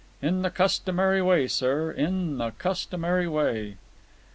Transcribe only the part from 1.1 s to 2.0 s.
way, sir,